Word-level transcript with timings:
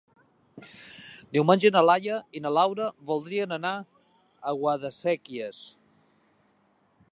Diumenge 1.37 1.71
na 1.75 1.83
Laia 1.89 2.15
i 2.39 2.41
na 2.45 2.53
Laura 2.59 2.87
voldrien 3.11 3.55
anar 3.59 3.75
a 4.53 4.57
Guadasséquies. 4.63 5.63